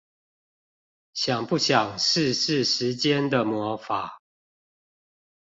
[1.13, 4.19] 想不想試試時間的魔法